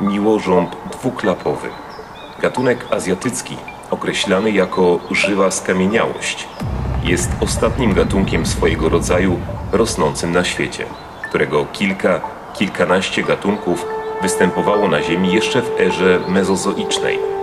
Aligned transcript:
miłożąb 0.00 0.76
dwuklapowy. 0.92 1.68
Gatunek 2.42 2.86
azjatycki, 2.90 3.56
określany 3.90 4.50
jako 4.50 4.98
żywa 5.10 5.50
skamieniałość, 5.50 6.48
jest 7.04 7.30
ostatnim 7.40 7.94
gatunkiem 7.94 8.46
swojego 8.46 8.88
rodzaju 8.88 9.40
rosnącym 9.72 10.32
na 10.32 10.44
świecie, 10.44 10.84
którego 11.28 11.66
kilka, 11.72 12.20
kilkanaście 12.54 13.22
gatunków 13.22 13.86
występowało 14.22 14.88
na 14.88 15.02
Ziemi 15.02 15.32
jeszcze 15.32 15.62
w 15.62 15.80
erze 15.80 16.20
mezozoicznej. 16.28 17.37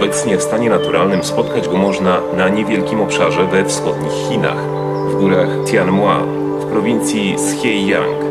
Obecnie 0.00 0.38
w 0.38 0.42
stanie 0.42 0.70
naturalnym 0.70 1.24
spotkać 1.24 1.68
go 1.68 1.76
można 1.76 2.20
na 2.36 2.48
niewielkim 2.48 3.00
obszarze 3.00 3.44
we 3.44 3.64
wschodnich 3.64 4.12
Chinach, 4.12 4.58
w 5.10 5.14
górach 5.14 5.48
Tianhua, 5.66 6.18
w 6.60 6.64
prowincji 6.64 7.38
Zhejiang. 7.38 8.24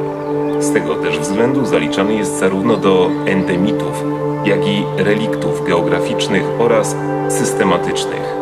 Z 0.59 0.73
tego 0.73 0.95
też 0.95 1.19
względu 1.19 1.65
zaliczany 1.65 2.13
jest 2.13 2.39
zarówno 2.39 2.77
do 2.77 3.09
endemitów, 3.25 4.03
jak 4.45 4.67
i 4.67 4.83
reliktów 4.97 5.67
geograficznych 5.67 6.43
oraz 6.59 6.95
systematycznych. 7.29 8.35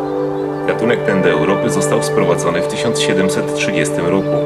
Gatunek 0.66 1.04
ten 1.04 1.22
do 1.22 1.30
Europy 1.30 1.70
został 1.70 2.02
sprowadzony 2.02 2.62
w 2.62 2.68
1730 2.68 3.94
roku. 3.96 4.36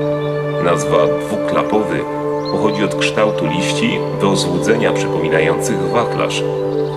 Nazwa 0.64 0.98
dwuklapowy 1.26 2.00
pochodzi 2.52 2.84
od 2.84 2.94
kształtu 2.94 3.46
liści 3.46 3.98
do 4.20 4.36
złudzenia 4.36 4.92
przypominających 4.92 5.78
wachlarz, 5.78 6.42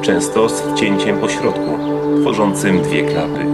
często 0.02 0.50
z 0.50 0.62
wcięciem 0.62 1.18
po 1.18 1.30
środku, 1.30 1.80
tworzącym 2.22 2.82
dwie 2.82 3.04
klapy. 3.04 3.46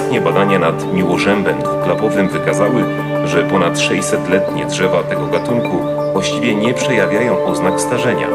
Ostatnie 0.00 0.20
badania 0.20 0.58
nad 0.58 0.92
miłożębem 0.92 1.58
dwuklapowym 1.58 2.28
wykazały, 2.28 2.84
że 3.24 3.42
ponad 3.42 3.74
600-letnie 3.74 4.66
drzewa 4.66 5.02
tego 5.02 5.26
gatunku 5.26 5.78
właściwie 6.12 6.54
nie 6.54 6.74
przejawiają 6.74 7.44
oznak 7.44 7.80
starzenia. 7.80 8.26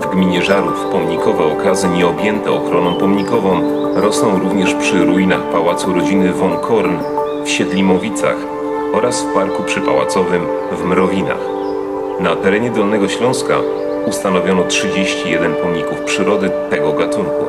W 0.00 0.06
gminie 0.06 0.42
Żarów 0.42 0.84
pomnikowe 0.92 1.44
okazy 1.44 1.88
nieobjęte 1.88 2.50
ochroną 2.50 2.94
pomnikową 2.94 3.60
rosną 3.94 4.38
również 4.38 4.74
przy 4.74 5.04
ruinach 5.04 5.42
pałacu 5.52 5.92
rodziny 5.92 6.32
von 6.32 6.58
Korn 6.58 6.96
w 7.44 7.48
Siedlimowicach 7.48 8.36
oraz 8.92 9.22
w 9.22 9.34
parku 9.34 9.62
przypałacowym 9.62 10.46
w 10.72 10.84
Mrowinach. 10.84 11.48
Na 12.20 12.36
terenie 12.36 12.70
Dolnego 12.70 13.08
Śląska 13.08 13.54
ustanowiono 14.06 14.64
31 14.64 15.54
pomników 15.54 16.00
przyrody 16.00 16.50
tego 16.70 16.92
gatunku, 16.92 17.44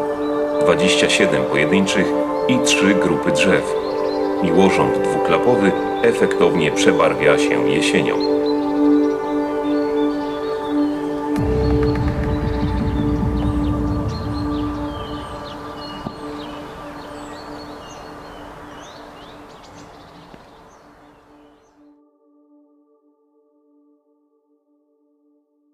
27 0.62 1.44
pojedynczych 1.44 2.06
i 2.48 2.60
3 2.66 2.96
grupy 2.96 3.32
drzew. 3.32 3.76
Miłożąt 4.44 5.02
dwuklapowy 5.02 5.72
efektownie 6.04 6.72
przebarwia 6.72 7.38
się 7.38 7.70
jesienią. 7.70 8.37